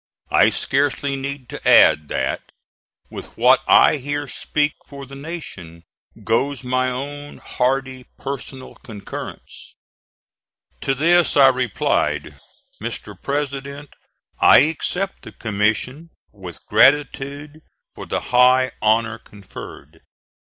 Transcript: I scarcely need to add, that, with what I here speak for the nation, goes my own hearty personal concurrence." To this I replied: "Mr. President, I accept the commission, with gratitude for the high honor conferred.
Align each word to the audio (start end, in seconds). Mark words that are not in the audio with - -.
I 0.31 0.49
scarcely 0.49 1.15
need 1.15 1.47
to 1.49 1.67
add, 1.67 2.07
that, 2.07 2.41
with 3.11 3.37
what 3.37 3.61
I 3.67 3.97
here 3.97 4.27
speak 4.27 4.73
for 4.87 5.05
the 5.05 5.13
nation, 5.13 5.83
goes 6.23 6.63
my 6.63 6.89
own 6.89 7.37
hearty 7.37 8.05
personal 8.17 8.73
concurrence." 8.73 9.75
To 10.81 10.95
this 10.95 11.37
I 11.37 11.49
replied: 11.49 12.39
"Mr. 12.81 13.15
President, 13.21 13.91
I 14.39 14.61
accept 14.73 15.21
the 15.21 15.31
commission, 15.33 16.09
with 16.31 16.65
gratitude 16.65 17.61
for 17.93 18.07
the 18.07 18.21
high 18.33 18.71
honor 18.81 19.19
conferred. 19.19 20.01